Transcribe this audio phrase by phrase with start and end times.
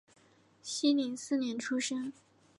[0.63, 2.11] 熙宁四年出生。